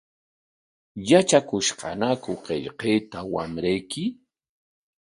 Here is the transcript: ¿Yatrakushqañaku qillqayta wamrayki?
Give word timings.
¿Yatrakushqañaku 1.07 2.31
qillqayta 2.45 3.19
wamrayki? 3.33 4.03